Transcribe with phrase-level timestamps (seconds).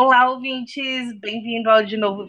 [0.00, 2.28] Olá, ouvintes, bem-vindo ao De Novo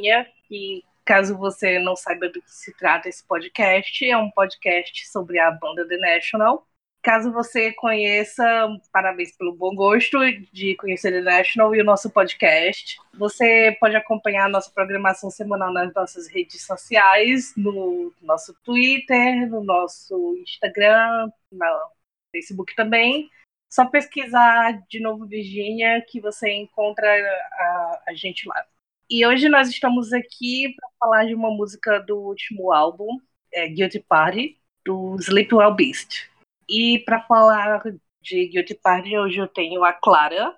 [0.00, 5.08] Vinha, e caso você não saiba do que se trata esse podcast, é um podcast
[5.08, 6.64] sobre a banda The National.
[7.02, 8.44] Caso você conheça,
[8.92, 10.16] parabéns pelo bom gosto
[10.52, 13.00] de conhecer The National e o nosso podcast.
[13.14, 19.64] Você pode acompanhar a nossa programação semanal nas nossas redes sociais, no nosso Twitter, no
[19.64, 21.90] nosso Instagram, no
[22.30, 23.28] Facebook também.
[23.70, 28.66] Só pesquisar de novo Virgínia que você encontra a, a gente lá.
[29.10, 33.18] E hoje nós estamos aqui para falar de uma música do último álbum,
[33.52, 36.30] é, Guilty Party, do Sleepwell Beast.
[36.68, 37.82] E para falar
[38.20, 40.56] de Guilty Party, hoje eu tenho a Clara.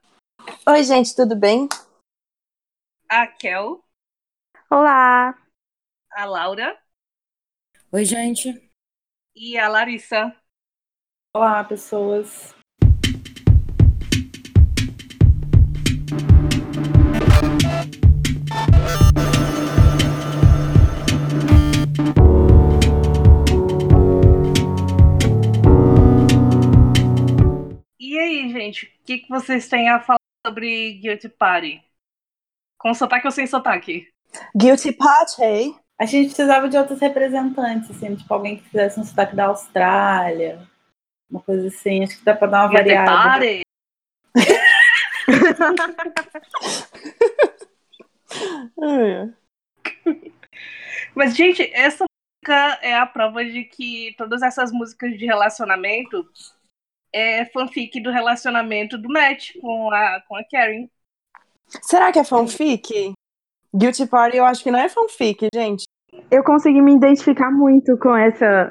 [0.66, 1.68] Oi, gente, tudo bem?
[3.08, 3.84] A Kel.
[4.68, 5.36] Olá.
[6.12, 6.76] A Laura.
[7.92, 8.70] Oi, gente.
[9.34, 10.34] E a Larissa.
[11.34, 12.54] Olá, pessoas.
[29.10, 31.82] Que, que vocês têm a falar sobre Guilty Party?
[32.78, 34.08] Com sotaque ou sem sotaque?
[34.56, 35.74] Guilty Party.
[36.00, 40.64] A gente precisava de outros representantes, assim, tipo alguém que fizesse um sotaque da Austrália,
[41.28, 42.04] uma coisa assim.
[42.04, 43.10] Acho que dá pra dar uma Guilty variada.
[43.10, 43.62] Party?
[51.16, 56.24] Mas, gente, essa música é a prova de que todas essas músicas de relacionamento
[57.12, 60.86] é fanfic do relacionamento do Matt com a, com a Karen.
[61.82, 63.12] Será que é fanfic?
[63.74, 65.84] Guilty Party eu acho que não é fanfic, gente.
[66.30, 68.70] Eu consegui me identificar muito com essa,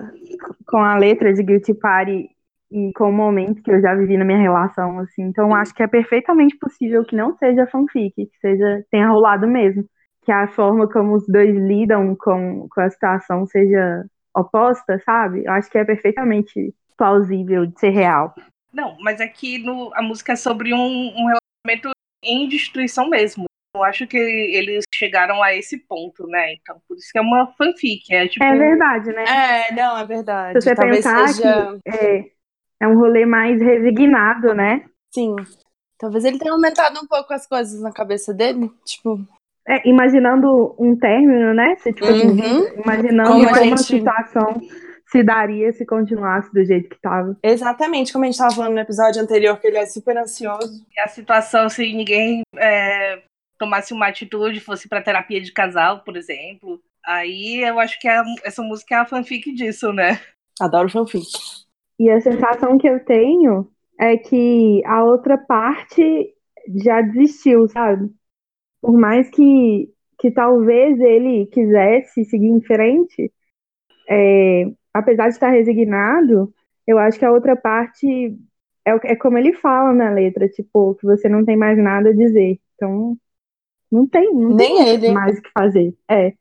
[0.67, 2.29] com a letra de Guilty Party
[2.71, 5.23] e com o momento que eu já vivi na minha relação, assim.
[5.23, 9.85] Então acho que é perfeitamente possível que não seja fanfic, que seja tenha rolado mesmo,
[10.23, 15.43] que a forma como os dois lidam com, com a situação seja oposta, sabe?
[15.45, 18.35] Eu acho que é perfeitamente plausível de ser real.
[18.71, 21.25] Não, mas aqui no, a música é sobre um, um
[21.65, 21.89] relacionamento
[22.23, 23.45] em destruição mesmo.
[23.75, 26.53] Eu acho que eles chegaram a esse ponto, né?
[26.53, 28.13] Então, por isso que é uma fanfic.
[28.13, 29.23] É, tipo, É verdade, né?
[29.69, 30.61] É, não, é verdade.
[30.61, 31.79] Se você Talvez pensar seja.
[31.83, 32.25] que é,
[32.81, 34.85] é um rolê mais resignado, né?
[35.13, 35.35] Sim.
[35.97, 38.69] Talvez ele tenha aumentado um pouco as coisas na cabeça dele.
[38.85, 39.19] Tipo,
[39.67, 41.75] É, imaginando um término, né?
[41.77, 42.81] Se, tipo, Uhum.
[42.83, 44.59] imaginando Como gente- situação
[45.11, 47.37] se daria se continuasse do jeito que tava.
[47.43, 50.85] exatamente como a gente tava falando no episódio anterior, que ele é super ansioso.
[50.99, 53.21] a situação se ninguém é,
[53.57, 56.79] tomasse uma atitude, fosse pra terapia de casal, por exemplo.
[57.05, 60.19] Aí eu acho que a- essa música é a fanfic disso, né?
[60.59, 61.25] Adoro fanfic.
[61.99, 66.33] E a sensação que eu tenho é que a outra parte
[66.83, 68.09] já desistiu, sabe?
[68.81, 73.31] Por mais que, que talvez ele quisesse seguir em frente,
[74.07, 76.53] é, apesar de estar resignado,
[76.87, 78.07] eu acho que a outra parte
[78.85, 82.15] é, é como ele fala na letra, tipo, que você não tem mais nada a
[82.15, 82.59] dizer.
[82.75, 83.17] Então,
[83.91, 85.11] não tem, não tem Nem ele.
[85.11, 85.95] mais o que fazer.
[86.09, 86.33] É.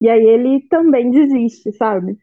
[0.00, 2.18] E aí ele também desiste, sabe?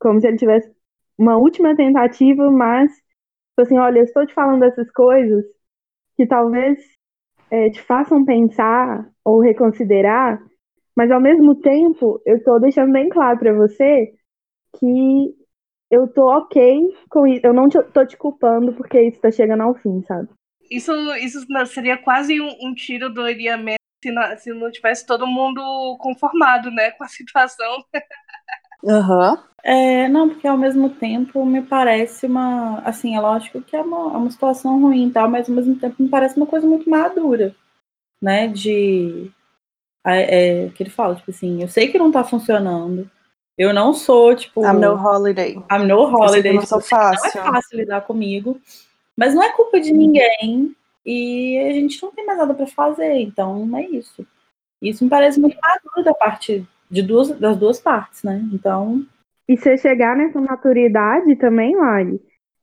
[0.00, 0.70] Como se ele tivesse
[1.16, 5.44] uma última tentativa, mas tipo assim, olha, eu estou te falando essas coisas
[6.16, 6.78] que talvez
[7.50, 10.42] é, te façam pensar ou reconsiderar,
[10.96, 14.12] mas ao mesmo tempo eu estou deixando bem claro para você
[14.78, 15.34] que
[15.90, 17.46] eu tô ok com isso.
[17.46, 20.28] Eu não te, tô te culpando porque isso tá chegando ao fim, sabe?
[20.70, 25.06] Isso, isso não- seria quase um, um tiro do Oriamento se não, se não tivesse
[25.06, 25.60] todo mundo
[26.00, 27.84] conformado, né, com a situação.
[28.84, 29.38] Aham.
[29.64, 32.80] É, não, porque ao mesmo tempo me parece uma.
[32.80, 35.76] Assim, é lógico que é uma, é uma situação ruim e tal, mas ao mesmo
[35.78, 37.54] tempo me parece uma coisa muito madura,
[38.22, 38.48] né?
[38.48, 39.30] De.
[40.06, 43.10] É, é, que ele fala, tipo assim, eu sei que não tá funcionando.
[43.56, 44.64] Eu não sou, tipo.
[44.64, 45.56] I'm no holiday.
[45.70, 46.52] I'm no holiday.
[46.52, 47.40] eu não sou tipo, não fácil.
[47.40, 48.60] é fácil lidar comigo.
[49.16, 50.74] Mas não é culpa de ninguém.
[51.04, 53.14] E a gente não tem mais nada pra fazer.
[53.14, 54.26] Então é isso.
[54.80, 58.42] Isso me parece muito maduro da parte de duas, das duas partes, né?
[58.52, 59.04] Então.
[59.48, 62.20] E você chegar nessa maturidade também, Lari,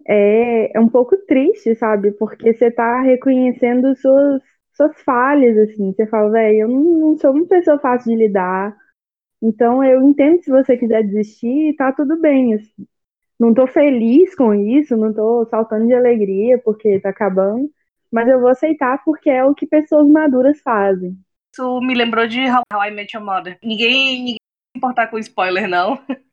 [0.07, 2.11] é, é um pouco triste, sabe?
[2.13, 4.41] Porque você tá reconhecendo suas,
[4.75, 5.93] suas falhas, assim.
[5.93, 8.75] Você fala, velho, eu não, não sou uma pessoa fácil de lidar.
[9.41, 12.85] Então eu entendo se você quiser desistir, tá tudo bem, assim.
[13.39, 17.69] Não tô feliz com isso, não tô saltando de alegria porque tá acabando,
[18.11, 21.17] mas eu vou aceitar porque é o que pessoas maduras fazem.
[21.53, 23.57] Isso me lembrou de How, I Met Your Mother.
[23.63, 25.97] Ninguém, ninguém se importar com spoiler, não.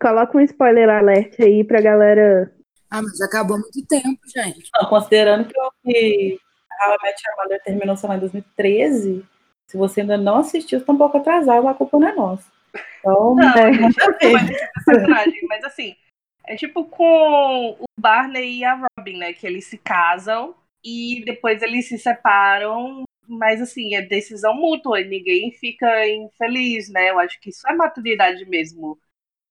[0.00, 2.52] Coloca um spoiler alert aí pra galera
[2.90, 4.68] Ah, mas acabou muito tempo, gente.
[4.74, 6.38] Não, considerando que, eu- que
[6.84, 9.24] How I Met Your Mother terminou, sei lá, em 2013,
[9.68, 12.50] se você ainda não assistiu, você tá um pouco atrasado, a culpa não é nossa.
[13.00, 13.70] Então, Não, é,
[14.30, 15.94] mais esse personagem, mas assim,
[16.46, 19.32] é tipo com o Barney e a Robin, né?
[19.32, 20.54] Que eles se casam
[20.84, 27.10] e depois eles se separam, mas assim, é decisão mútua e ninguém fica infeliz, né?
[27.10, 28.98] Eu acho que isso é maturidade mesmo.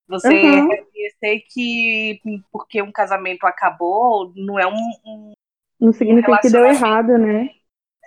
[0.08, 0.68] Você Uhum.
[0.68, 2.20] reconhecer que
[2.50, 4.74] porque um casamento acabou, não é um.
[5.06, 5.32] um-
[5.80, 7.50] Não significa que deu errado, né?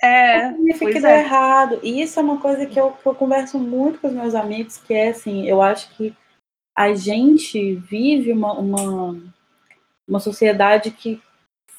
[0.04, 1.20] É, significa que deu é.
[1.20, 1.80] errado.
[1.84, 4.78] E isso é uma coisa que eu, que eu converso muito com os meus amigos,
[4.78, 6.14] que é assim, eu acho que
[6.78, 9.18] a gente vive uma, uma,
[10.08, 11.22] uma sociedade que,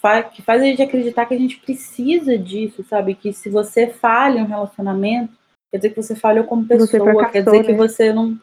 [0.00, 3.14] fa que faz a gente acreditar que a gente precisa disso, sabe?
[3.14, 5.34] Que se você falha em um relacionamento,
[5.70, 7.78] quer dizer que você falhou como pessoa, quer dizer que né?
[7.78, 8.38] você não.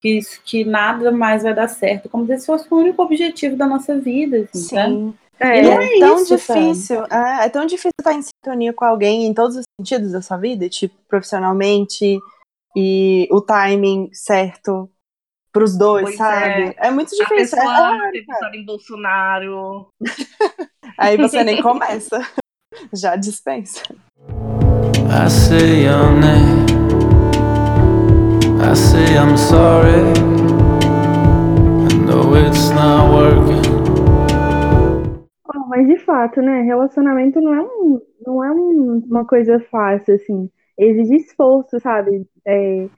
[0.00, 3.66] Que, que nada mais vai dar certo, como se esse fosse o único objetivo da
[3.66, 4.76] nossa vida, assim?
[4.76, 5.14] Sim.
[5.40, 8.84] É, não é, é tão isso, difícil, é, é tão difícil estar em sintonia com
[8.84, 12.18] alguém em todos os sentidos da sua vida, tipo, profissionalmente
[12.76, 14.90] e o timing certo
[15.52, 16.74] pros dois, Pois sabe?
[16.76, 17.36] É, muito A difícil.
[17.36, 18.10] É pessoa cara.
[18.26, 19.88] votado em Bolsonaro.
[20.98, 22.20] Aí você nem começa.
[22.92, 23.82] Já dispensa.
[25.10, 26.66] I say your name.
[28.60, 30.12] I say I'm sorry.
[31.90, 33.77] I know it's not working.
[35.78, 36.62] Mas de fato, né?
[36.62, 40.50] Relacionamento não é, um, não é um- uma coisa fácil, assim.
[40.78, 42.26] Exige esforço, sabe?
[42.46, 42.88] É,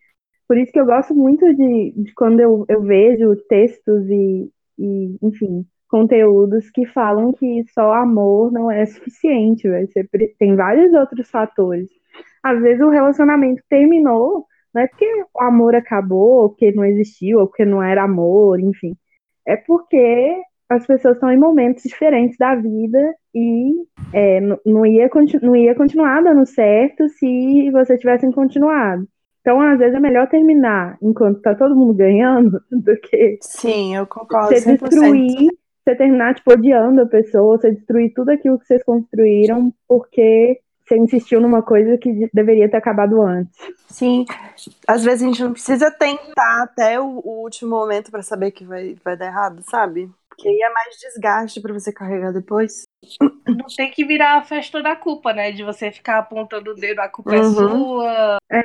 [0.49, 5.19] por isso que eu gosto muito de, de quando eu, eu vejo textos e, e,
[5.23, 9.69] enfim, conteúdos que falam que só amor não é suficiente,
[10.11, 11.89] pre- tem vários outros fatores.
[12.43, 17.41] Às vezes o relacionamento terminou, não é porque o amor acabou, ou porque não existiu,
[17.41, 18.97] ou porque não era amor, enfim.
[19.47, 23.75] É porque as pessoas estão em momentos diferentes da vida e
[24.13, 25.11] é, não, ia,
[25.43, 29.07] não ia continuar dando certo se vocês tivessem continuado.
[29.41, 34.07] Então, às vezes, é melhor terminar enquanto tá todo mundo ganhando do que Sim, eu
[34.07, 34.89] concordo você 100%.
[34.89, 35.49] destruir,
[35.85, 40.97] você terminar, tipo, odiando a pessoa, você destruir tudo aquilo que vocês construíram porque você
[40.99, 43.57] insistiu numa coisa que de- deveria ter acabado antes.
[43.89, 44.25] Sim,
[44.87, 48.97] às vezes a gente não precisa tentar até o, último momento pra saber que vai,
[49.05, 50.11] vai dar errado, sabe?
[50.47, 52.83] Aí é mais desgaste pra você carregar depois.
[53.47, 55.51] Não tem que virar a festa da culpa, né?
[55.53, 57.55] De você ficar apontando o dedo, a culpa é Uhum.
[57.55, 58.63] sua, É.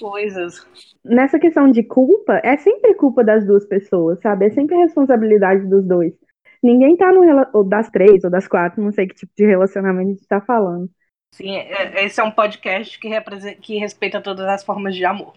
[0.00, 0.66] coisas.
[1.04, 4.46] nessa questão de culpa, é sempre culpa das duas pessoas, sabe?
[4.46, 6.14] É sempre responsabilidade dos dois.
[6.62, 7.22] Ninguém tá no
[7.52, 10.40] ou das três ou das quatro, não sei que tipo de relacionamento a gente tá
[10.40, 10.88] falando.
[11.34, 15.34] Sim, é- esse é um podcast que, representa, que respeita todas as formas de amor.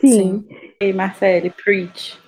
[0.00, 0.46] Sim,
[0.80, 2.18] Ei, Marcele, preach.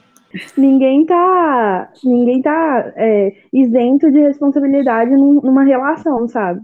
[0.57, 6.61] Ninguém tá, ninguém tá é, isento de responsabilidade num- numa relação, sabe?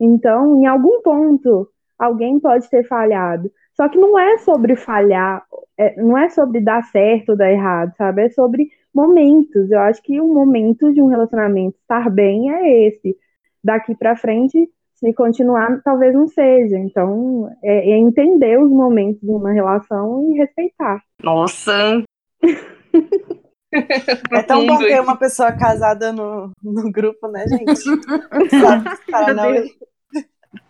[0.00, 1.68] Então, em algum ponto,
[1.98, 3.50] alguém pode ter falhado.
[3.74, 5.44] Só que não é sobre falhar,
[5.76, 8.22] é, não é sobre dar certo ou dar errado, sabe?
[8.22, 9.70] É sobre momentos.
[9.70, 13.16] Eu acho que o momento de um relacionamento estar bem é esse.
[13.62, 16.76] Daqui pra frente, se continuar, talvez não seja.
[16.78, 21.00] Então, é, é entender os momentos de uma relação e respeitar.
[21.22, 22.02] Nossa!
[24.32, 27.82] É tão bom ter uma pessoa casada no, no grupo, né, gente?
[29.10, 29.52] Sabe, não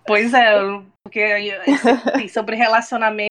[0.04, 0.59] Pois é,
[1.04, 3.28] porque assim, sobre relacionamento,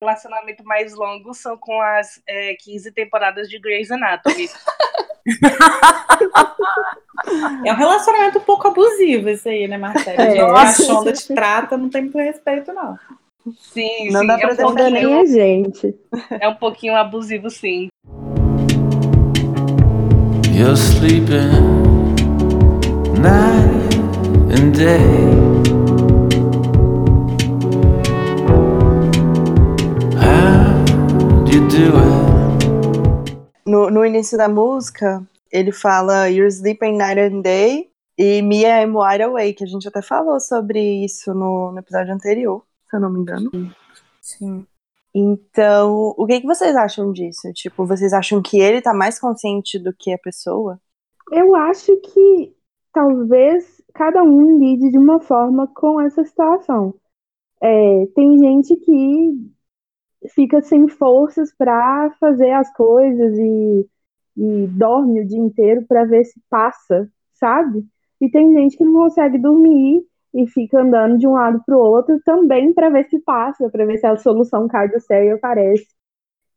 [0.00, 4.48] relacionamento mais longo são com as é, 15 temporadas de Grey's Anatomy.
[7.64, 10.16] É um relacionamento um pouco abusivo esse aí, né, Marcele?
[10.20, 10.40] É.
[10.40, 10.66] A.
[10.72, 12.98] Shonda te trata, não tem muito respeito, não.
[13.58, 15.98] Sim, Não sim, dá é, pra um Sonda nem é gente.
[16.30, 17.88] é um pouquinho abusivo, sim.
[20.62, 22.14] You're sleeping
[23.20, 23.94] night
[24.54, 25.10] and day.
[30.22, 30.84] How
[31.42, 33.66] do you do it?
[33.66, 38.94] No, no início da música, ele fala You're sleeping night and day e Me I'm
[38.94, 39.64] wide awake.
[39.64, 43.50] A gente até falou sobre isso no, no episódio anterior, se eu não me engano.
[44.20, 44.64] Sim.
[45.14, 47.52] Então, o que, que vocês acham disso?
[47.52, 50.80] Tipo, vocês acham que ele tá mais consciente do que a pessoa?
[51.30, 52.54] Eu acho que
[52.92, 56.94] talvez cada um lide de uma forma com essa situação.
[57.60, 59.52] É, tem gente que
[60.34, 63.88] fica sem forças para fazer as coisas e,
[64.36, 67.84] e dorme o dia inteiro para ver se passa, sabe?
[68.20, 71.80] E tem gente que não consegue dormir e fica andando de um lado para o
[71.80, 75.30] outro também para ver se passa, para ver se a solução cai do céu e
[75.30, 75.86] aparece.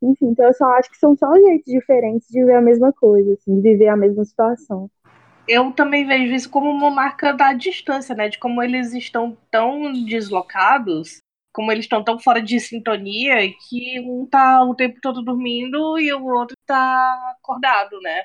[0.01, 3.33] Enfim, então eu só acho que são só jeitos diferentes de ver a mesma coisa,
[3.33, 4.89] assim, de viver a mesma situação.
[5.47, 8.29] eu também vejo isso como uma marca da distância, né?
[8.29, 11.19] De como eles estão tão deslocados,
[11.53, 13.37] como eles estão tão fora de sintonia,
[13.69, 18.23] que um tá o tempo todo dormindo e o outro tá acordado, né?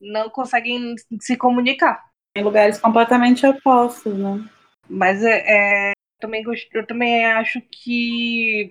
[0.00, 2.04] Não conseguem se comunicar.
[2.36, 4.44] Em lugares completamente opostos, né?
[4.88, 6.68] Mas é, é também gost...
[6.72, 8.70] eu também acho que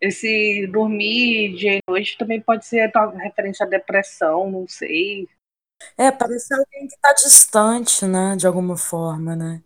[0.00, 5.28] esse dormir dia e noite também pode ser referência à depressão, não sei.
[5.96, 8.36] É, parece alguém que está distante, né?
[8.36, 9.62] De alguma forma, né?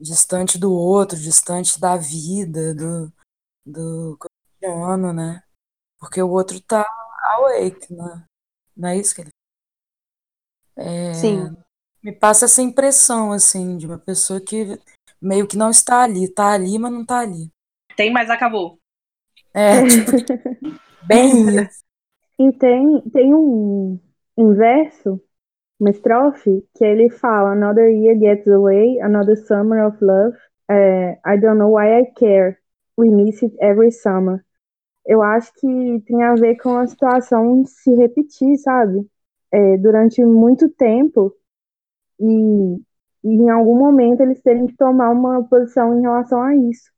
[0.00, 3.12] Distante do outro, distante da vida, do,
[3.66, 5.42] do cotidiano, né?
[5.98, 6.86] Porque o outro tá
[7.30, 8.24] awake, né?
[8.76, 9.30] Não é isso que ele
[10.78, 11.56] é, Sim.
[12.00, 14.80] Me passa essa impressão, assim, de uma pessoa que
[15.20, 17.50] meio que não está ali, tá ali, mas não tá ali.
[17.96, 18.78] Tem, mas acabou.
[19.54, 20.12] É, tipo,
[21.06, 21.84] bem isso.
[22.38, 23.98] E tem, tem um,
[24.36, 25.20] um verso,
[25.80, 30.36] uma estrofe, que ele fala: Another year gets away, another summer of love.
[30.70, 32.58] É, I don't know why I care.
[32.96, 34.44] We miss it every summer.
[35.06, 39.06] Eu acho que tem a ver com a situação se repetir, sabe?
[39.50, 41.34] É, durante muito tempo
[42.20, 42.80] e,
[43.24, 46.90] e em algum momento eles terem que tomar uma posição em relação a isso,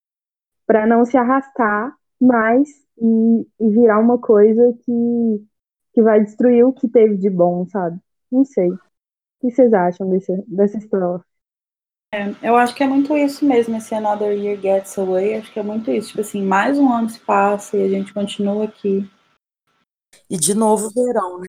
[0.66, 5.46] para não se arrastar mais e, e virar uma coisa que,
[5.94, 7.98] que vai destruir o que teve de bom, sabe?
[8.30, 8.70] Não sei.
[8.70, 8.78] O
[9.40, 11.24] que vocês acham desse, dessa estrofe?
[12.12, 15.60] É, eu acho que é muito isso mesmo, esse Another Year Gets Away, acho que
[15.60, 19.08] é muito isso, tipo assim, mais um ano se passa e a gente continua aqui.
[20.28, 21.46] E de novo verão, né?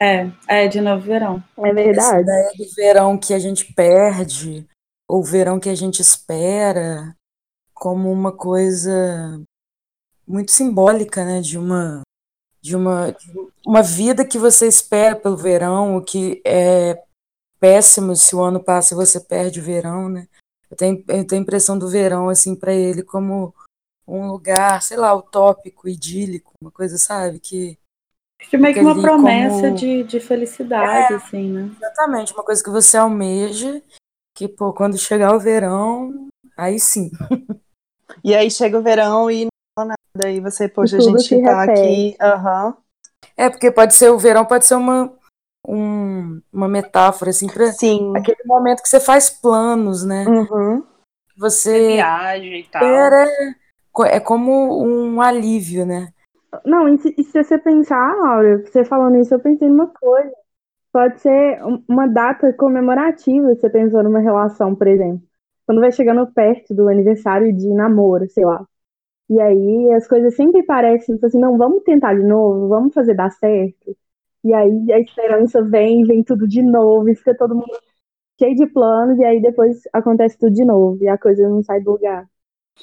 [0.00, 1.42] É, é de novo verão.
[1.58, 2.22] É Essa verdade.
[2.22, 4.66] ideia do verão que a gente perde,
[5.08, 7.16] ou verão que a gente espera,
[7.74, 9.40] como uma coisa
[10.26, 11.40] muito simbólica, né?
[11.40, 12.02] De uma,
[12.60, 13.32] de uma, de
[13.66, 17.02] uma vida que você espera pelo verão, o que é
[17.58, 20.28] péssimo se o ano passa e você perde o verão, né?
[20.70, 23.54] Eu tenho, eu tenho a impressão do verão, assim, para ele como
[24.06, 27.40] um lugar, sei lá, utópico, idílico, uma coisa, sabe?
[27.40, 27.78] Que
[28.40, 31.70] Acho que meio que Fica uma promessa como- de, de felicidade, assim, né?
[31.76, 33.82] Exatamente, uma coisa que você almeja,
[34.34, 37.10] que, pô, quando chegar o verão, aí sim.
[38.24, 40.30] E aí chega o verão e não fala nada.
[40.30, 41.80] E você, poxa, a gente tá repete.
[41.80, 42.16] aqui.
[42.20, 42.76] Aham.
[43.36, 45.12] É, porque pode ser, o verão pode ser uma,
[45.66, 48.12] um- uma metáfora, assim, para Sim.
[48.16, 50.24] aquele momento que você faz planos, né?
[50.26, 50.80] Uhum.
[50.80, 52.82] Que Você Viagem e tal.
[52.82, 53.26] espera,
[54.06, 56.12] é como um alívio, né?
[56.64, 60.32] Não, e se, e se você pensar, Laura, você falando isso, eu pensei numa coisa.
[60.92, 65.22] Pode ser um- uma data comemorativa, você pensou numa relação, por exemplo.
[65.66, 68.66] Quando vai chegando perto do aniversário de namoro, sei lá.
[69.30, 73.14] E aí as coisas sempre parecem tipo assim, não, vamos tentar de novo, vamos fazer
[73.14, 73.96] dar certo.
[74.44, 77.78] E aí a esperança vem, vem tudo de novo, e fica todo mundo
[78.40, 81.80] cheio de planos, e aí depois acontece tudo de novo, e a coisa não sai
[81.82, 82.26] do lugar.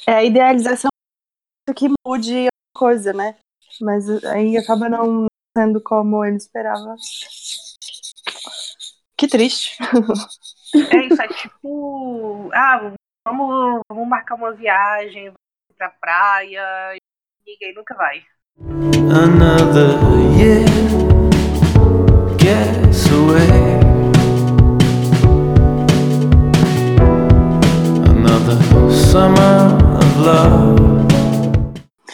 [0.07, 0.89] É a idealização
[1.75, 3.35] que mude a coisa, né?
[3.81, 5.27] Mas aí acaba não
[5.57, 6.95] sendo como ele esperava.
[9.17, 9.77] Que triste.
[10.75, 12.93] É isso, é tipo, ah,
[13.25, 16.61] vamos, vamos marcar uma viagem vamos pra praia,
[16.95, 16.99] e
[17.45, 18.23] ninguém nunca vai.
[19.09, 19.97] Another
[20.37, 20.65] year
[22.39, 23.79] gets away.
[28.09, 28.57] Another
[28.91, 30.75] summer of love.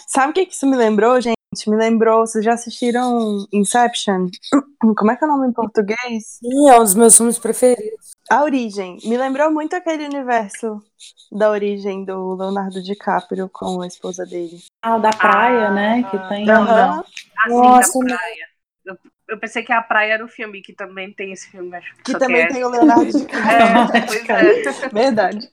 [0.07, 1.40] Sabe o que isso me lembrou, gente?
[1.67, 4.27] Me lembrou, vocês já assistiram Inception?
[4.97, 6.37] Como é que é o nome em português?
[6.39, 8.11] Sim, é um dos meus filmes preferidos.
[8.29, 8.97] A Origem.
[9.03, 10.81] Me lembrou muito aquele universo
[11.29, 14.59] da origem do Leonardo DiCaprio com a esposa dele.
[14.81, 16.03] Ah, o da praia, né?
[16.09, 16.45] Que tem.
[16.45, 16.87] Não, Aham.
[16.87, 16.99] não.
[17.45, 18.47] Assim, Nossa, da praia.
[18.85, 21.93] Eu, eu pensei que a praia era o filme, que também tem esse filme, acho
[21.97, 23.97] Que só também é- tem o Leonardo DiCaprio.
[23.97, 24.63] É, pois é.
[24.93, 25.51] Verdade.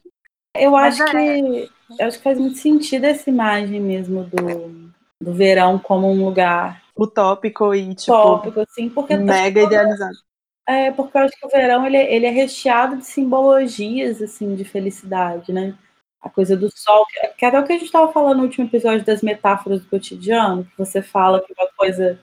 [0.54, 1.40] Eu Mas acho é.
[1.40, 6.24] que eu acho que faz muito sentido essa imagem mesmo do, do verão como um
[6.24, 10.16] lugar Utópico e, tipo, tópico, assim, porque mega idealizado.
[10.68, 14.64] É, porque eu acho que o verão ele, ele é recheado de simbologias assim de
[14.64, 15.74] felicidade, né?
[16.20, 18.66] A coisa do sol, que, é até o que a gente estava falando no último
[18.66, 22.18] episódio das metáforas do cotidiano, que você fala que uma coisa,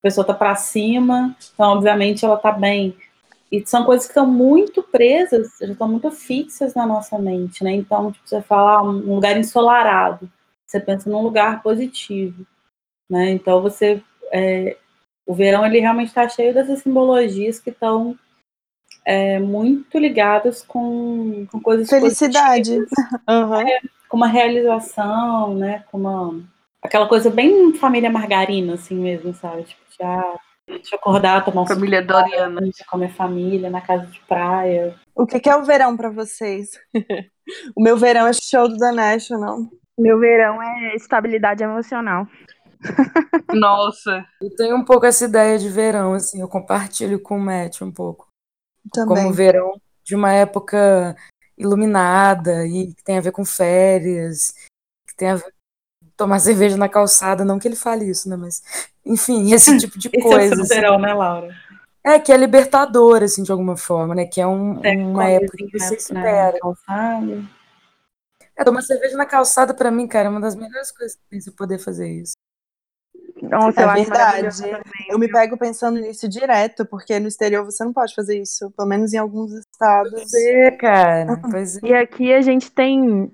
[0.00, 2.94] a pessoa tá para cima, então obviamente ela tá bem.
[3.50, 7.72] E são coisas que estão muito presas, já estão muito fixas na nossa mente, né?
[7.72, 10.28] Então, tipo, você fala ah, um lugar ensolarado,
[10.66, 12.46] você pensa num lugar positivo,
[13.08, 13.30] né?
[13.30, 14.76] Então você é,
[15.26, 18.18] o verão ele realmente está cheio dessas simbologias que estão
[19.04, 22.74] é, muito ligadas com, com coisas Felicidade.
[22.76, 22.90] positivas,
[23.28, 23.64] Aham.
[24.08, 25.84] com uma realização, né?
[25.90, 26.40] Com uma
[26.82, 29.64] aquela coisa bem família margarina assim mesmo, sabe?
[29.64, 32.60] Tipo, já De acordar, tomar um Família suco, Doriana.
[32.60, 34.94] com a minha família, na casa de praia.
[35.14, 36.70] O que, que é o verão pra vocês?
[37.76, 39.58] o meu verão é show do The National.
[39.98, 42.26] Meu verão é estabilidade emocional.
[43.52, 44.24] Nossa.
[44.40, 47.90] Eu tenho um pouco essa ideia de verão, assim, eu compartilho com o Matt um
[47.90, 48.26] pouco.
[48.92, 49.24] Também.
[49.24, 51.16] Como verão de uma época
[51.58, 54.54] iluminada e que tem a ver com férias,
[55.08, 58.36] que tem a ver com tomar cerveja na calçada, não que ele fale isso, né,
[58.36, 58.62] mas
[59.04, 60.54] enfim, esse tipo de Esse é o coisa.
[60.54, 60.74] seu assim.
[60.74, 61.54] verão, né, Laura?
[62.04, 65.56] É, que é libertador, assim, de alguma forma, né, que é um- Você uma época
[65.56, 66.52] assim, que você na- espera.
[66.52, 67.42] Na calçada.
[68.56, 71.54] É, tomar cerveja na calçada, pra mim, cara, é uma das melhores coisas que tem
[71.54, 72.34] poder fazer isso.
[73.42, 74.48] Nossa, eu É acho verdade.
[75.08, 78.70] Eu me pego pensando nisso direto, porque no exterior você não pode fazer isso.
[78.70, 80.10] Pelo menos em alguns estados.
[80.10, 81.80] Pois é, cara, pois é.
[81.86, 83.30] E aqui a gente tem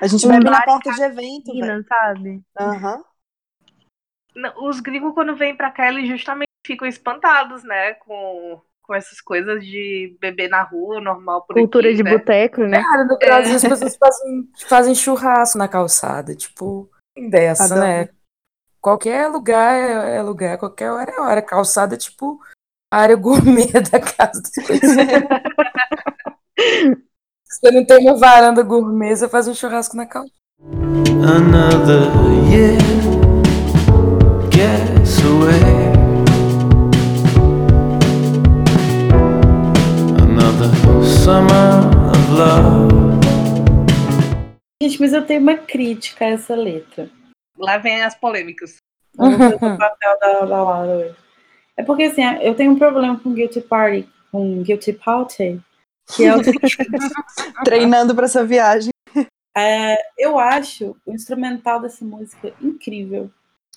[0.00, 2.42] A gente Um bebe na porta de evento, piscina, sabe?
[2.58, 3.04] Aham.
[4.34, 7.92] Não, Os gringos, quando vêm pra cá, eles justamente ficam espantados, né?
[7.94, 12.10] Com, com essas coisas de beber na rua, normal por Cultura aqui, de né?
[12.10, 12.82] boteco, né?
[12.82, 16.90] Cara, no Brasil as pessoas fazem, fazem churrasco na calçada, tipo,
[17.30, 17.80] dessa, Adoro.
[17.80, 18.08] né?
[18.80, 21.40] Qualquer lugar é, é lugar, qualquer hora é hora.
[21.40, 22.40] Calçada é tipo
[22.92, 25.06] a área gourmet da casa das pessoas.
[27.44, 30.32] Você não tem uma varanda gourmet, você faz um churrasco na calçada.
[31.22, 32.10] Another
[32.50, 33.01] year
[44.82, 47.08] Gente, mas eu tenho uma crítica a essa letra.
[47.56, 48.78] Lá vem as polêmicas.
[49.16, 51.16] Papel da, da Laura hoje.
[51.76, 55.60] É porque assim, eu tenho um problema com Guilty Party, com Guilty Party,
[56.08, 56.40] que é o
[57.64, 58.90] Treinando pra essa viagem.
[59.56, 63.30] é, eu acho o instrumental dessa música incrível.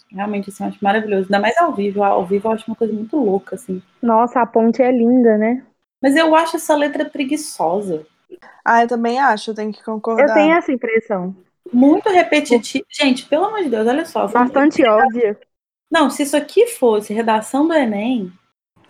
[0.10, 1.26] Realmente, assim, eu acho maravilhoso.
[1.26, 2.04] Ainda mais ao vivo.
[2.04, 3.84] Ao vivo eu acho uma coisa muito louca, assim.
[4.02, 5.64] Nossa, a ponte é linda, né?
[6.06, 8.06] Mas eu acho essa letra preguiçosa.
[8.64, 10.28] Ah, eu também acho, eu tenho que concordar.
[10.30, 11.36] Eu tenho essa impressão.
[11.74, 12.86] Muito repetitiva.
[12.92, 14.28] Gente, pelo amor de Deus, olha só.
[14.28, 15.36] vamos- Bastante óbvia.
[15.92, 18.32] Não, se isso aqui fosse redação do Enem,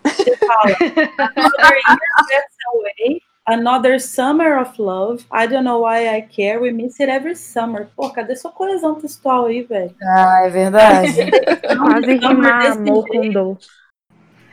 [0.03, 6.21] você fala Another year gets away, another summer of love, I don't know why I
[6.21, 7.87] care, we miss it every summer.
[7.95, 9.95] Pô, cadê sua coesão textual aí, velho?
[10.03, 11.31] Ah, é verdade.
[11.77, 13.57] Quase rimar amor com dor.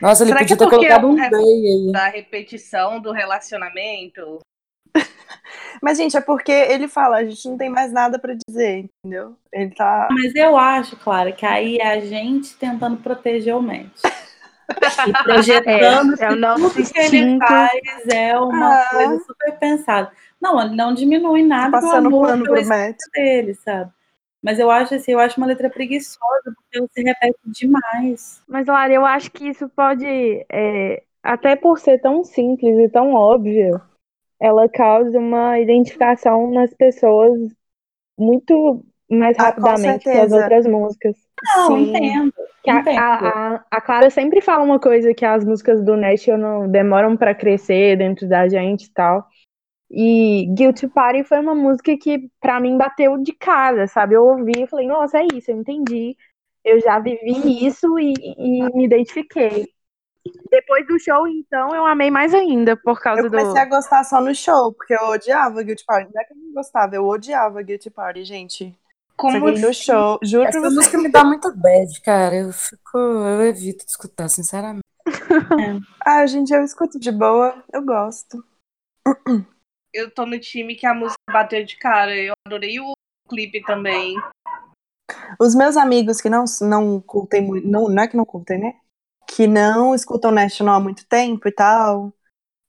[0.03, 1.91] Nossa, ele Será que podia é ter colocado é um um day aí.
[1.91, 4.39] Da repetição do relacionamento.
[5.81, 9.35] Mas, gente, é porque ele fala, a gente não tem mais nada pra dizer, entendeu?
[9.51, 10.07] Ele tá.
[10.11, 13.89] Mas eu acho, Clara, que aí é a gente tentando proteger o Matt.
[15.07, 18.87] E projetando É, é o que nosso tudo que ele faz é uma Ah.
[18.91, 20.11] coisa super pensada.
[20.41, 22.95] Não, ele não diminui nada do passando amor pano pro Matt.
[23.13, 23.91] dele, sabe?
[24.43, 28.43] Mas eu acho assim, eu acho uma letra preguiçosa, porque ela se repete demais.
[28.45, 30.05] Mas, Lara, eu acho que isso pode,
[30.51, 33.81] é, até por ser tão simples e tão óbvia,
[34.39, 37.39] ela causa uma identificação nas pessoas
[38.19, 41.15] muito mais Ah, rapidamente que as outras músicas.
[41.55, 41.89] Não, Sim.
[41.89, 42.33] entendo.
[42.63, 42.99] Que a, entendo.
[42.99, 47.35] a, a, a Clara sempre fala uma coisa que as músicas do National demoram pra
[47.35, 49.25] crescer dentro da gente e tal.
[49.95, 54.15] E Guilty Party foi uma música que pra mim bateu de cara, sabe?
[54.15, 56.17] Eu ouvi e falei, nossa, é isso, eu entendi.
[56.65, 59.67] Eu já vivi isso e, e me identifiquei.
[60.49, 63.37] Depois do show, então, eu amei mais ainda por causa Eu do.
[63.37, 66.11] comecei a gostar só no show, porque eu odiava Guilty Party.
[66.11, 68.75] Não é que eu não gostava, eu odiava Guilty Party, gente.
[69.15, 69.73] Como no assim?
[69.73, 70.75] show, juro Essa você.
[70.75, 72.35] música me dá muita bad, cara.
[72.35, 72.97] Eu fico.
[72.97, 74.81] Eu evito de escutar, sinceramente.
[76.05, 78.43] Ah, gente, eu escuto de boa, eu gosto.
[79.93, 82.15] Eu tô no time que a música bateu de cara.
[82.15, 82.93] Eu adorei o
[83.29, 84.15] clipe também.
[85.39, 88.73] Os meus amigos que não, não curtem muito, não, não é que não curtem, né?
[89.27, 92.11] Que não escutam National há muito tempo e tal,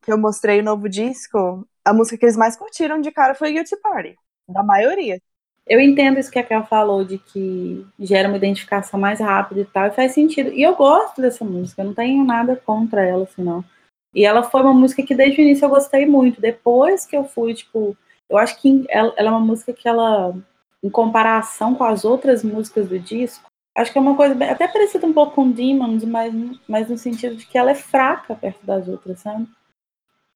[0.02, 3.52] que eu mostrei o novo disco, a música que eles mais curtiram de cara foi
[3.52, 4.16] Guilty Party.
[4.48, 5.20] Da maioria.
[5.66, 9.64] Eu entendo isso que a Kel falou, de que gera uma identificação mais rápida e
[9.64, 10.52] tal, e faz sentido.
[10.52, 13.64] E eu gosto dessa música, eu não tenho nada contra ela, assim, não.
[14.14, 16.40] E ela foi uma música que desde o início eu gostei muito.
[16.40, 17.96] Depois que eu fui, tipo,
[18.28, 20.34] eu acho que ela, ela é uma música que ela,
[20.82, 23.44] em comparação com as outras músicas do disco,
[23.76, 26.32] acho que é uma coisa bem- até parecida um pouco com Demons, mas,
[26.68, 29.46] mas no sentido de que ela é fraca perto das outras, sabe?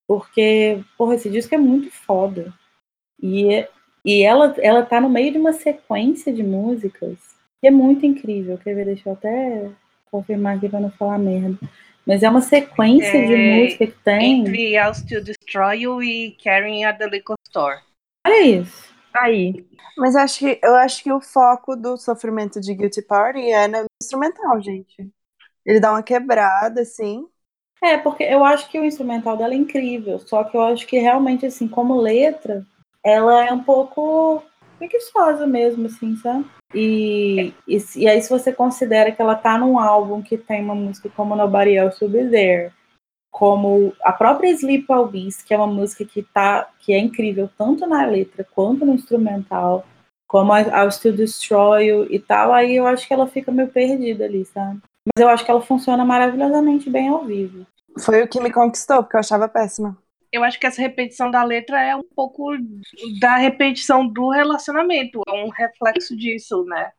[0.07, 2.53] Porque, porra, esse disco é muito foda.
[3.23, 3.67] E,
[4.05, 7.19] e ela, ela tá no meio de uma sequência de músicas
[7.61, 8.59] que é muito incrível.
[8.59, 8.87] Quer ver?
[8.87, 9.71] Deixa eu até
[10.11, 11.59] confirmar aqui pra não falar merda.
[12.09, 14.41] Mas é uma sequência de É, música que tem.
[14.41, 17.83] Entre I'll Still Destroy You e Carrying at the Liquor Store.
[18.27, 18.89] Olha isso.
[19.13, 19.67] Aí.
[19.95, 23.85] Mas acho que eu acho que o foco do sofrimento de Guilty Party é no
[24.03, 25.07] instrumental, gente.
[25.67, 27.27] Ele dá uma quebrada, assim.
[27.83, 30.99] É, porque eu acho que o instrumental dela é incrível, só que eu acho que
[30.99, 32.67] realmente, assim, como letra,
[33.05, 34.43] ela é um pouco
[34.79, 36.47] preguiçosa mesmo, assim, sabe?
[36.75, 40.75] E, e, e, aí, se você considera que ela tá num álbum que tem uma
[40.75, 42.73] música como Nobody Else Will Be There,
[43.31, 47.87] como a própria Sleep Always, que é uma música que, tá, que é incrível tanto
[47.87, 49.85] na letra quanto no instrumental,
[50.27, 54.25] como I'll Still Destroy You e tal, aí eu acho que ela fica meio perdida
[54.25, 54.81] ali, sabe?
[55.07, 57.67] Mas eu acho que ela funciona maravilhosamente bem ao vivo.
[57.99, 59.97] Foi o que me conquistou, porque eu achava péssima.
[60.31, 62.51] Eu acho que essa repetição da letra é um pouco
[63.19, 66.91] da repetição do relacionamento, é um reflexo disso, né?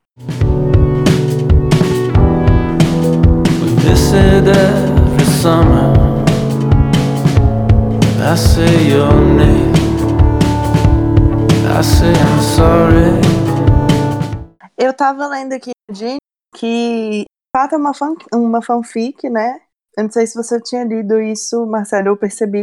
[14.76, 16.16] Eu tava lendo aqui de
[16.56, 17.24] que
[17.56, 19.60] fato é uma, fan, uma fanfic, né?
[19.96, 22.62] Eu não sei se você tinha lido isso, Marcelo, eu percebi.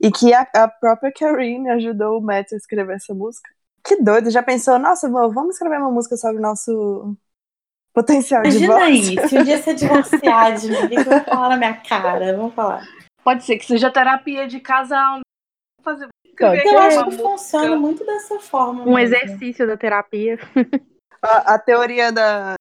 [0.00, 3.50] E que a, a própria Karine ajudou o Matt a escrever essa música.
[3.84, 7.16] Que doido, já pensou, nossa, amor, vamos escrever uma música sobre o nosso
[7.92, 8.82] potencial de Imagina voz?
[8.84, 12.36] aí, se um dia você divorciar de mim, o que falar na minha cara?
[12.36, 12.84] Vamos falar.
[13.24, 15.16] Pode ser que seja terapia de casal.
[15.16, 15.22] né?
[15.82, 16.08] Fazer,
[16.38, 17.22] Pode Eu acho que música.
[17.22, 18.82] funciona muito dessa forma.
[18.82, 19.16] Um mesmo.
[19.16, 20.38] exercício da terapia.
[21.20, 22.54] A, a teoria da,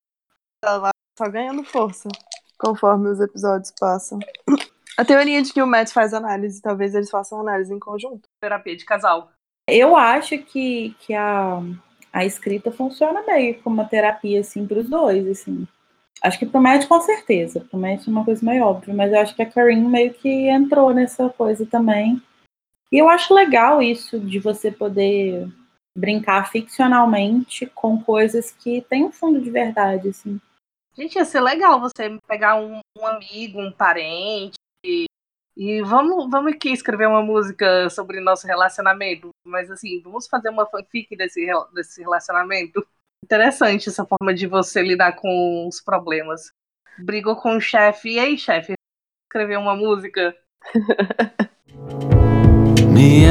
[0.63, 2.09] da Lara só ganhando força
[2.57, 4.17] conforme os episódios passam.
[4.97, 8.27] A teoria de que o Matt faz análise, talvez eles façam análise em conjunto.
[8.41, 9.31] terapia de casal.
[9.69, 11.59] Eu acho que, que a,
[12.11, 15.67] a escrita funciona meio como uma terapia, assim, para os dois, assim.
[16.23, 17.59] Acho que pro Matt, com certeza.
[17.59, 20.49] Pro Matt é uma coisa meio óbvia, mas eu acho que a Karin meio que
[20.49, 22.19] entrou nessa coisa também.
[22.91, 25.47] E eu acho legal isso de você poder
[25.95, 30.41] brincar ficcionalmente com coisas que têm um fundo de verdade, assim.
[30.95, 35.05] Gente, ia ser legal você pegar um, um amigo, um parente e,
[35.55, 39.29] e vamos, vamos aqui escrever uma música sobre nosso relacionamento.
[39.45, 42.85] Mas assim, vamos fazer uma fanfic desse, desse relacionamento.
[43.23, 46.51] Interessante essa forma de você lidar com os problemas.
[46.99, 48.73] Brigou com o chefe, e aí, chefe?
[49.27, 50.35] Escrever uma música?
[52.91, 53.25] Me,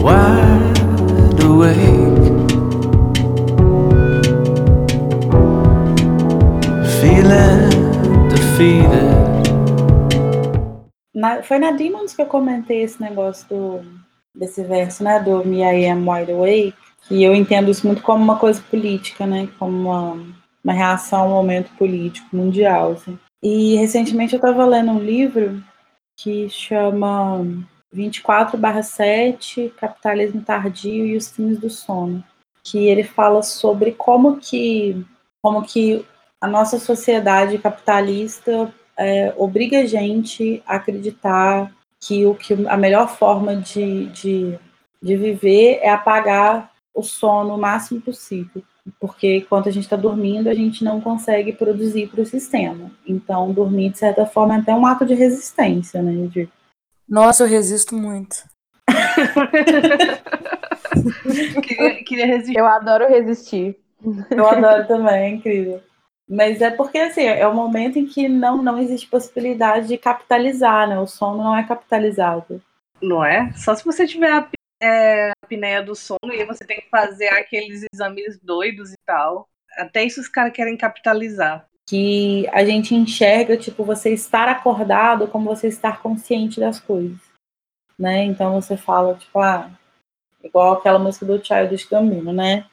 [0.00, 0.67] I am
[11.42, 13.84] Foi na Demons que eu comentei esse negócio do,
[14.34, 15.20] desse verso, né?
[15.20, 16.74] Do Me I Am Wide Awake.
[17.10, 19.48] E eu entendo isso muito como uma coisa política, né?
[19.58, 20.12] Como uma,
[20.62, 22.92] uma reação ao momento político mundial.
[22.92, 23.18] Assim.
[23.42, 25.62] E recentemente eu estava lendo um livro
[26.16, 27.44] que chama
[27.94, 32.22] 24/7 Capitalismo Tardio e os Fins do Sono.
[32.62, 35.02] Que ele fala sobre como que,
[35.40, 36.04] como que
[36.40, 43.08] a nossa sociedade capitalista é, obriga a gente a acreditar que, o, que a melhor
[43.08, 44.58] forma de, de,
[45.00, 48.62] de viver é apagar o sono o máximo possível.
[48.98, 52.90] Porque enquanto a gente está dormindo, a gente não consegue produzir para o sistema.
[53.06, 56.26] Então, dormir, de certa forma, é até um ato de resistência, né?
[56.26, 56.48] De,
[57.08, 58.36] Nossa, eu resisto muito.
[61.62, 62.58] queria, queria resistir.
[62.58, 63.76] Eu adoro resistir.
[64.30, 65.82] Eu adoro também, é incrível.
[66.28, 70.86] Mas é porque, assim, é o momento em que não, não existe possibilidade de capitalizar,
[70.86, 71.00] né?
[71.00, 72.62] O sono não é capitalizado.
[73.00, 73.50] Não é?
[73.54, 74.48] Só se você tiver a,
[74.82, 79.48] é, apneia do sono e você tem que fazer aqueles exames doidos e tal.
[79.78, 81.66] Até isso os caras querem capitalizar.
[81.88, 87.18] que a gente enxerga, tipo, você estar acordado como você estar consciente das coisas,
[87.98, 88.24] né?
[88.24, 89.70] Então você fala, tipo, ah,
[90.44, 92.66] igual aquela música do Childish Gambino, né?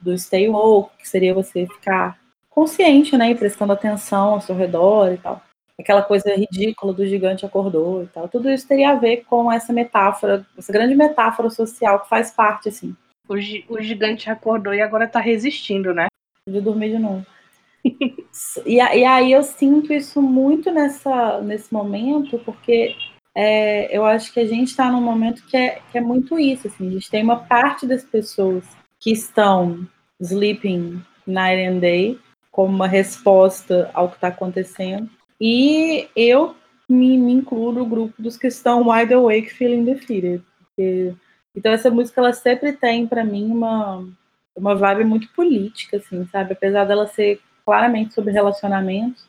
[0.00, 2.18] Do Stay Woke, que seria você ficar
[2.56, 3.30] consciente, né?
[3.30, 5.42] E prestando atenção ao seu redor e tal.
[5.78, 8.28] Aquela coisa ridícula do gigante acordou e tal.
[8.28, 12.70] Tudo isso teria a ver com essa metáfora, essa grande metáfora social que faz parte,
[12.70, 12.96] assim,
[13.28, 16.06] O, o gigante acordou e agora tá resistindo, né?
[16.48, 17.26] de dormir de novo.
[17.84, 22.94] e, e aí eu sinto isso muito nessa, nesse momento, porque
[23.34, 26.68] é, eu acho que a gente está num momento que é, que é muito isso.
[26.68, 28.64] Assim, a gente tem uma parte das pessoas
[29.00, 29.86] que estão
[30.20, 32.18] sleeping night and day,
[32.56, 36.56] como uma resposta ao que está acontecendo, e eu
[36.88, 40.42] me, me incluo no grupo dos que estão wide awake feeling defeated.
[40.74, 41.14] Porque-
[41.54, 44.02] então essa música ela sempre tem para mim uma
[44.56, 46.54] uma vibe muito política, assim, sabe?
[46.54, 49.26] Apesar dela ser claramente sobre relacionamentos,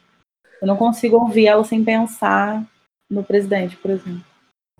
[0.61, 2.65] eu não consigo ouvir ela sem pensar
[3.09, 4.23] no presidente, por exemplo.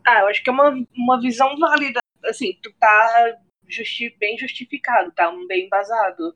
[0.08, 2.00] Ah, eu acho que é uma, uma visão válida.
[2.24, 6.34] Assim, tu tá justi bem justificado, tá bem embasado.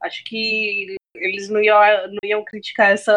[0.00, 3.12] Acho que eles não iam, não iam criticar essa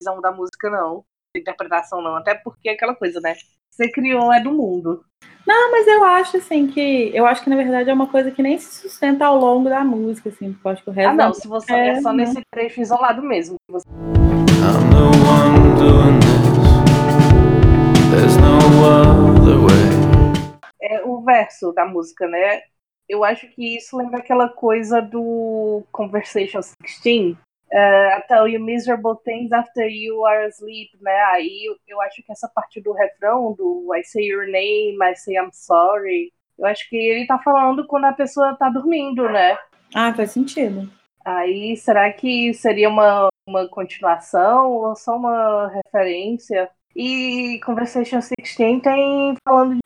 [0.00, 1.04] visão da música, não.
[1.36, 2.16] Interpretação, não.
[2.16, 3.36] Até porque é aquela coisa, né?
[3.70, 5.04] Você criou, é do mundo.
[5.46, 7.10] Não, mas eu acho assim que.
[7.14, 9.82] Eu acho que na verdade é uma coisa que nem se sustenta ao longo da
[9.82, 11.10] música, assim, porque eu acho que o resto.
[11.10, 12.24] Ah, não, se você é, é só né?
[12.24, 13.56] nesse trecho isolado mesmo.
[13.70, 13.88] Você...
[13.88, 16.52] I'm the one doing this.
[18.10, 20.02] There's no other way.
[20.80, 22.60] É o verso da música, né?
[23.12, 27.36] Eu acho que isso lembra aquela coisa do Conversation 16.
[27.70, 31.20] Uh, I tell you miserable things after you are asleep, né?
[31.34, 35.14] Aí eu, eu acho que essa parte do refrão, do I say your name, I
[35.14, 39.58] say I'm sorry, eu acho que ele tá falando quando a pessoa tá dormindo, né?
[39.94, 40.90] Ah, faz sentido.
[41.22, 46.70] Aí será que seria uma, uma continuação ou só uma referência?
[46.96, 49.80] E Conversation 16 tem falando de,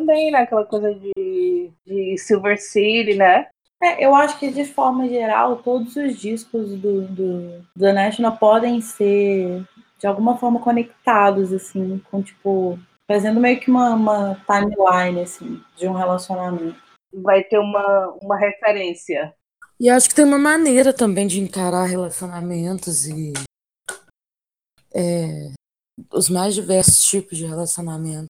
[0.00, 0.38] também, né?
[0.40, 3.46] Aquela coisa de, de Silver City, né?
[3.82, 8.36] É, eu acho que de forma geral, todos os discos do, do, do The National
[8.36, 9.64] podem ser
[9.98, 12.78] de alguma forma conectados, assim, com tipo,
[13.10, 16.76] fazendo meio que uma, uma timeline, assim, de um relacionamento.
[17.12, 19.34] Vai ter uma, uma referência.
[19.78, 23.32] E acho que tem uma maneira também de encarar relacionamentos e
[24.94, 25.52] é,
[26.12, 28.26] os mais diversos tipos de relacionamento.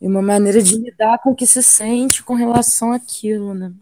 [0.00, 3.72] E uma maneira de lidar com o que se sente com relação àquilo, né?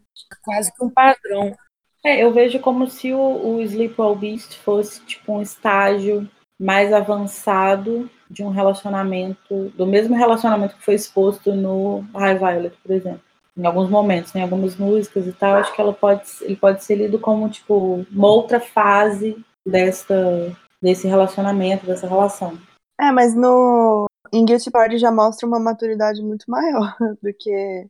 [0.44, 1.56] Quase que um padrão.
[2.04, 6.92] É, eu vejo como se o, o Sleep Well Beast fosse tipo um estágio mais
[6.92, 13.20] avançado de um relacionamento, do mesmo relacionamento que foi exposto no High Violet, por exemplo.
[13.56, 16.82] Em alguns momentos, né, em algumas músicas e tal, acho que ela pode, ele pode
[16.82, 22.58] ser lido como tipo uma outra fase desta, desse relacionamento, dessa relação.
[22.98, 27.86] É, mas no em Guilty Party já mostra uma maturidade muito maior do que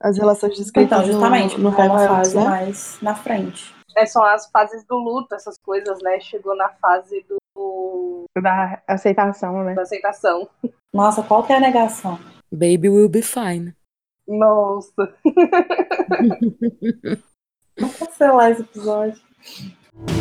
[0.00, 2.44] as relações descritas Então, justamente, no, no porque é uma fase né?
[2.44, 3.74] mais na frente.
[3.96, 6.18] É, são as fases do luto, essas coisas, né?
[6.20, 9.74] Chegou na fase do, Da aceitação, né?
[9.74, 10.48] da aceitação.
[10.92, 12.18] Nossa, qual que é a negação?
[12.50, 13.74] Baby will be fine.
[14.26, 15.14] Nossa.
[17.78, 19.20] Vamos cancelar esse episódio.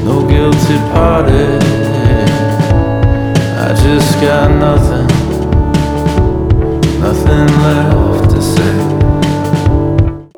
[0.04, 1.58] No guilty party.
[3.56, 5.03] I just got nothing,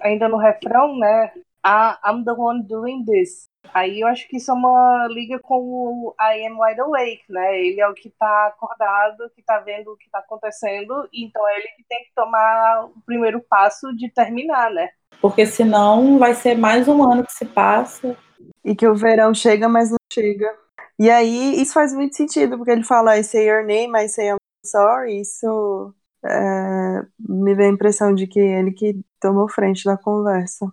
[0.02, 1.32] Ainda no refrão, né?
[1.64, 3.48] Ah, I'm the one doing this.
[3.74, 7.60] Aí eu acho que isso é uma liga com o I am wide awake, né?
[7.60, 11.58] Ele é o que tá acordado, que tá vendo o que tá acontecendo, então é
[11.58, 14.90] ele que tem que tomar o primeiro passo de terminar, né?
[15.20, 18.16] Porque senão vai ser mais um ano que se passa.
[18.64, 20.54] E que o verão chega, mas não chega.
[21.00, 24.30] E aí, isso faz muito sentido, porque ele fala I say your name, I say
[24.30, 25.20] I'm sorry.
[25.22, 25.94] Isso
[26.28, 30.68] é, me dá a impressão de que ele que tomou frente da conversa.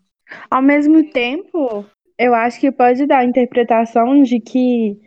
[0.51, 1.85] Ao mesmo tempo,
[2.19, 4.99] eu acho que pode dar a interpretação de que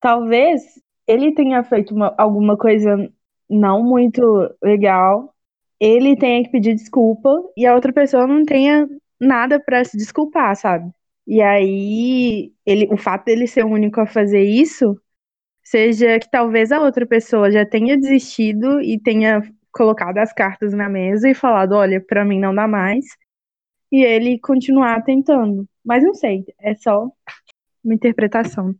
[0.00, 0.62] talvez
[1.06, 3.10] ele tenha feito uma- alguma coisa
[3.48, 4.22] não muito
[4.62, 5.34] legal,
[5.80, 10.54] ele tenha que pedir desculpa e a outra pessoa não tenha nada pra se desculpar,
[10.56, 10.90] sabe?
[11.26, 15.00] E aí, ele, o fato dele ser o único a fazer isso,
[15.62, 19.42] seja que talvez a outra pessoa já tenha desistido e tenha
[19.78, 23.04] colocado as cartas na mesa e falado, olha, pra mim não dá mais,
[23.92, 25.64] e ele continuar tentando.
[25.84, 27.08] Mas não sei, é só
[27.84, 28.74] uma interpretação.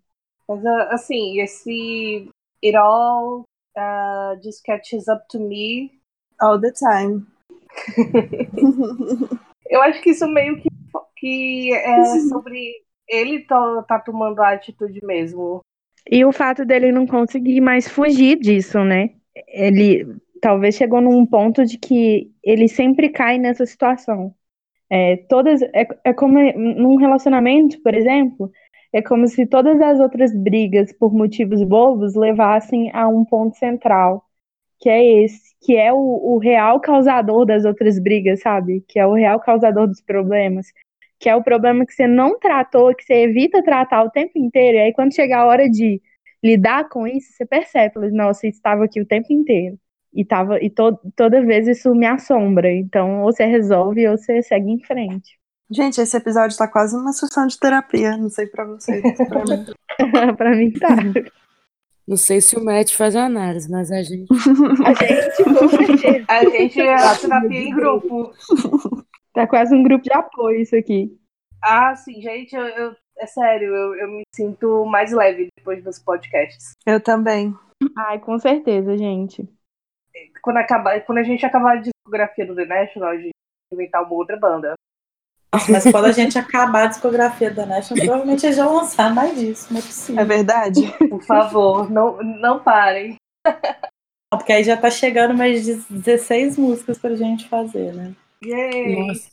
[0.49, 2.29] Mas ah, assim, esse
[2.65, 3.45] It all
[3.77, 5.93] uh, just catches up to me.
[6.41, 7.27] All the time.
[9.71, 10.69] Eu acho que isso meio que,
[11.17, 12.73] que é sobre
[13.09, 15.61] ele tá, tá tomando a atitude mesmo.
[16.11, 19.11] E o fato dele não conseguir mais fugir disso, né?
[19.49, 20.07] Ele
[20.40, 24.35] talvez chegou num ponto de que ele sempre cai nessa situação.
[24.90, 28.51] É, todas, é, é como num relacionamento, por exemplo,
[28.92, 34.24] é como se todas as outras brigas por motivos bobos levassem a um ponto central,
[34.81, 38.83] que é esse, que é o, o real causador das outras brigas, sabe?
[38.88, 40.68] Que é o real causador dos problemas,
[41.18, 44.79] que é o problema que você não tratou, que você evita tratar o tempo inteiro,
[44.79, 46.01] e aí quando chegar a hora de
[46.42, 49.79] lidar com isso, você percebe, nossa, estava aqui o tempo inteiro.
[50.12, 52.73] E, tava, e to, toda vez isso me assombra.
[52.73, 55.38] Então, ou você resolve ou você segue em frente.
[55.71, 58.16] Gente, esse episódio tá quase uma sessão de terapia.
[58.16, 59.03] Não sei pra vocês.
[59.29, 59.66] Pra mim.
[60.37, 60.88] pra mim tá.
[62.07, 64.27] Não sei se o Matt faz análise, mas a gente.
[64.85, 66.25] A gente, com certeza.
[66.27, 68.33] A gente é a terapia em grupo.
[69.35, 71.14] Tá quase um grupo de apoio isso aqui.
[71.62, 75.99] Ah, sim, gente, eu, eu- é sério, eu, eu me sinto mais leve depois dos
[75.99, 76.73] podcasts.
[76.87, 77.53] Eu também.
[77.97, 79.47] Ai, com certeza, gente.
[80.42, 83.31] Quando, acabar, quando a gente acabar a discografia do The National, a gente
[83.73, 84.75] vai inventar uma outra banda.
[85.53, 89.73] Mas quando a gente acabar a discografia da National, provavelmente eles vão lançar mais disso,
[89.73, 90.23] não é possível.
[90.23, 90.94] É verdade?
[91.09, 93.16] Por favor, não, não parem.
[94.31, 98.12] Porque aí já tá chegando mais de 16 músicas pra gente fazer, né?
[98.44, 99.07] Yay!
[99.07, 99.31] Nossa.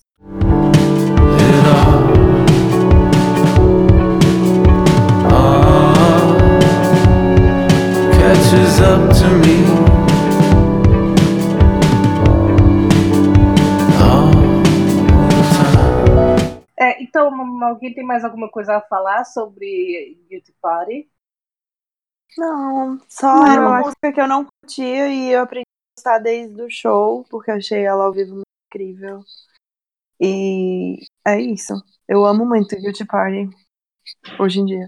[18.15, 21.09] Mais alguma coisa a falar sobre Guilty Party?
[22.37, 26.61] Não, só Não, uma música que eu não curtia e eu aprendi a gostar desde
[26.61, 29.21] o show, porque eu achei ela ao vivo muito incrível.
[30.19, 30.97] E
[31.27, 31.73] é isso.
[32.07, 33.49] Eu amo muito Guilty Party
[34.39, 34.87] hoje em dia.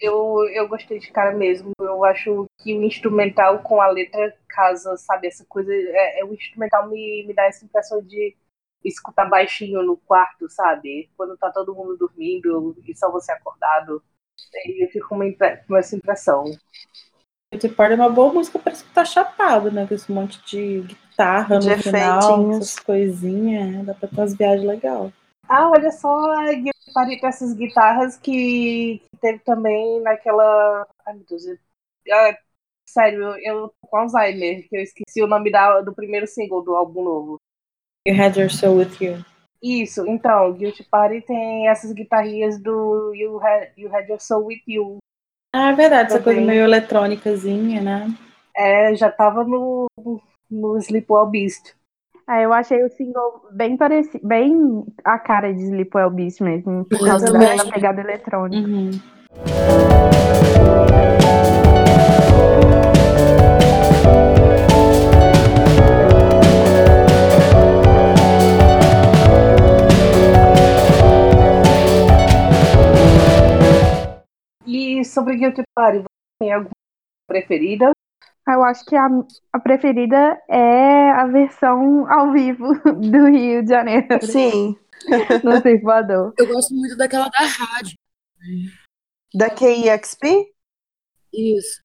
[0.00, 1.72] Eu, eu gostei de cara mesmo.
[1.78, 5.28] Eu acho que o instrumental com a letra casa, sabe?
[5.28, 5.70] Essa coisa.
[5.72, 8.34] É, é, o instrumental me, me dá essa impressão de
[8.84, 11.10] escutar baixinho no quarto, sabe?
[11.16, 14.02] Quando tá todo mundo dormindo e só você acordado.
[14.66, 16.44] E eu fico com, uma impre- com essa impressão.
[17.52, 19.86] Guilty Party é uma boa música pra escutar chapado, né?
[19.86, 22.56] Com esse monte de guitarra De no final, efeitinhos.
[22.56, 23.70] essas coisinhas.
[23.72, 23.82] né?
[23.84, 25.12] Dá pra ter umas viagens legais.
[25.48, 30.86] Ah, olha só, a Guilty Party com essas guitarras que, que teve também naquela.
[31.04, 31.44] Ai, meu Deus.
[31.44, 31.58] eu-
[32.12, 32.36] ah,
[32.88, 36.62] sério, eu, eu tô com Alzheimer, que eu esqueci o nome da, do primeiro single
[36.62, 37.36] do álbum novo.
[38.06, 39.24] You Had Your Soul With You.
[39.62, 44.62] Isso, então, Guilty Party tem essas guitarrinhas do You Had, you Had Your Soul With
[44.66, 44.96] You.
[45.54, 46.36] Ah, é verdade, essa Também.
[46.36, 48.08] coisa meio eletrônicazinha, né?
[48.56, 49.86] É, já tava no,
[50.50, 51.74] no Sleepwell Beast.
[52.26, 57.04] Ah, eu achei o single bem parecido, bem a cara de Sleepwell Beast mesmo, por
[57.04, 58.66] causa da, da pegada eletrônica.
[58.66, 58.90] Uhum.
[75.00, 76.06] E sobre Guilty Party, você
[76.38, 76.70] tem alguma
[77.26, 77.90] preferida?
[78.46, 79.06] Ah, Eu acho que a,
[79.50, 82.66] a preferida é a versão ao vivo
[83.00, 84.76] do Rio de Janeiro, Sim,
[85.42, 86.34] no Circulador.
[86.38, 87.96] Eu gosto muito daquela da rádio.
[89.34, 90.52] da KEXP?
[91.32, 91.80] Isso.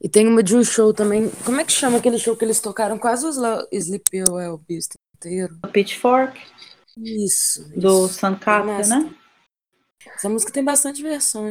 [0.00, 1.28] E tem uma de um show também.
[1.44, 3.38] Como é que chama aquele show que eles tocaram quase os
[3.72, 5.58] Sleepwell Beast inteiro?
[5.64, 6.40] O Pitchfork,
[6.96, 7.68] Isso.
[7.76, 8.06] do.
[8.06, 8.38] Sun
[8.88, 9.12] né?
[10.14, 11.50] Essa música tem bastante versões.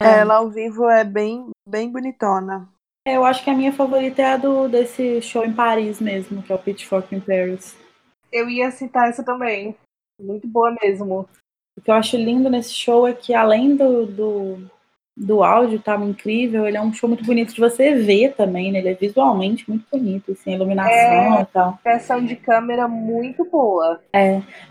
[0.00, 2.68] Ela ao vivo é bem, bem bonitona.
[3.06, 6.42] É, Eu acho que a minha favorita é a do, desse show em Paris mesmo,
[6.42, 7.76] que é o Pitchfork in Paris.
[8.32, 9.76] Eu ia citar essa também.
[10.18, 11.28] Muito boa mesmo.
[11.76, 14.70] O que eu acho lindo nesse show é que, além do, do,
[15.16, 18.78] do áudio estar incrível, ele é um show muito bonito de você ver também, né?
[18.78, 20.92] Ele é visualmente muito bonito, assim, a iluminação
[21.38, 21.42] É.
[21.42, 21.78] e tal.
[21.84, 24.00] Versão de câmera muito boa.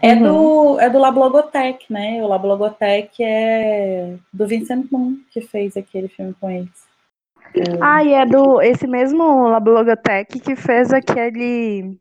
[0.02, 2.24] É do, é do Lablogotech, né?
[2.24, 6.90] O Lablogotech é do Vincent Moon, que fez aquele filme com eles.
[7.82, 11.98] Ah, e é do esse mesmo Lablogotech que fez aquele.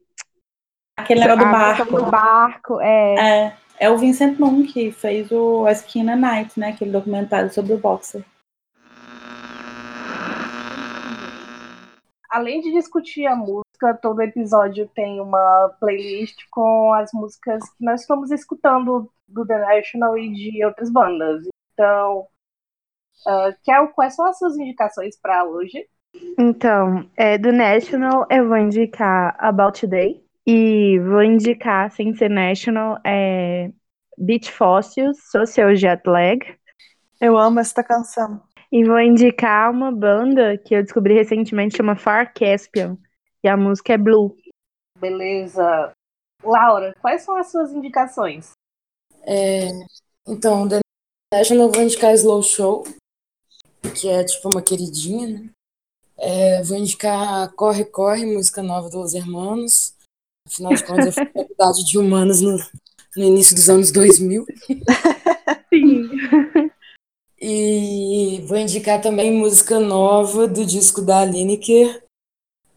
[0.96, 1.96] Aquele negócio do barco.
[1.96, 3.14] do barco, é.
[3.14, 6.70] É, é o Vincent Moon que fez o A Skin at Night, né?
[6.70, 8.24] Aquele documentário sobre o boxer.
[12.30, 18.02] Além de discutir a música, todo episódio tem uma playlist com as músicas que nós
[18.02, 21.46] estamos escutando do The National e de outras bandas.
[21.72, 22.26] Então,
[23.26, 25.86] ah, Kel, quais são as suas indicações para hoje?
[26.38, 30.24] Então, é, do National eu vou indicar About Today.
[30.50, 33.70] E vou indicar, sem ser National, é
[34.16, 36.38] Beach Fossils, Social Jet Lag.
[37.20, 38.42] Eu amo esta canção.
[38.72, 42.96] E vou indicar uma banda que eu descobri recentemente, chama Far Caspian.
[43.44, 44.34] E a música é Blue.
[44.98, 45.92] Beleza.
[46.42, 48.52] Laura, quais são as suas indicações?
[49.24, 49.68] É,
[50.26, 50.80] então, The
[51.30, 52.84] National eu vou indicar Slow Show,
[53.94, 55.50] que é tipo uma queridinha, né?
[56.16, 59.97] É, vou indicar Corre Corre, música nova dos Hermanos.
[60.50, 62.58] Afinal de contas, eu fiz faculdade de humanos no,
[63.16, 64.46] no início dos anos 2000.
[65.68, 66.10] Sim.
[67.40, 72.02] E vou indicar também música nova do disco da Lineker,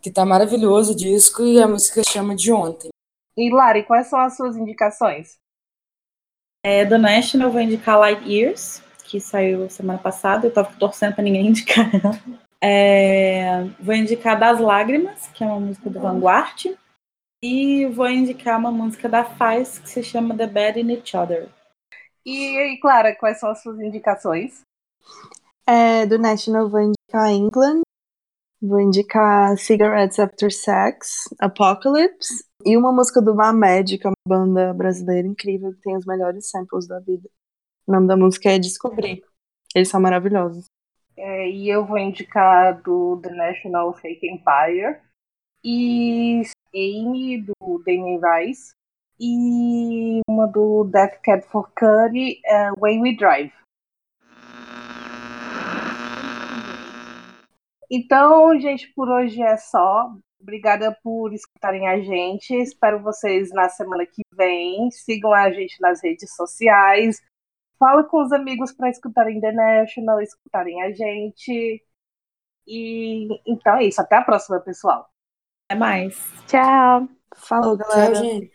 [0.02, 2.90] que tá maravilhoso o disco, e a música chama de Ontem.
[3.38, 5.38] E Lari, quais são as suas indicações?
[6.64, 10.46] É, do National eu vou indicar Light Years, que saiu semana passada.
[10.46, 11.90] Eu tava torcendo pra ninguém indicar.
[12.62, 16.68] É, vou indicar Das Lágrimas, que é uma música do Vanguard.
[17.44, 21.50] E vou indicar uma música da Faz, que se chama The Bad in Each Other.
[22.24, 24.62] E, e Clara, quais são as suas indicações?
[25.66, 27.82] É, do National vou indicar England.
[28.62, 34.72] Vou indicar Cigarettes After Sex, Apocalypse E uma música do Mamed, que é uma banda
[34.72, 37.28] brasileira incrível, que tem os melhores samples da vida.
[37.88, 39.24] O nome da música é Descobrir.
[39.74, 40.66] Eles são maravilhosos.
[41.18, 45.02] É, e eu vou indicar do The National Fake Empire
[45.64, 46.42] e
[46.74, 48.74] Amy do Damien Rice
[49.20, 53.54] e uma do Death Cab for Cutie, é, Way We Drive.
[57.90, 60.10] Então, gente, por hoje é só.
[60.42, 62.56] Obrigada por escutarem a gente.
[62.56, 64.90] Espero vocês na semana que vem.
[64.90, 67.22] Sigam a gente nas redes sociais.
[67.78, 71.84] Fala com os amigos para escutarem The National, escutarem a gente.
[72.68, 74.02] E então é isso.
[74.02, 75.11] Até a próxima, pessoal.
[75.72, 76.30] Até mais.
[76.48, 77.08] Tchau.
[77.34, 78.12] Falou, galera.
[78.14, 78.52] Tchau, gente.